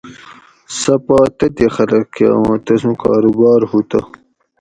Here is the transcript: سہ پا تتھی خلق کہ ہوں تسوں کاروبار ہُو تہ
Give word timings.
سہ 0.79 0.93
پا 1.05 1.17
تتھی 1.37 1.67
خلق 1.75 2.05
کہ 2.15 2.25
ہوں 2.39 2.51
تسوں 2.65 2.95
کاروبار 3.03 3.61
ہُو 3.69 3.79
تہ 3.89 3.99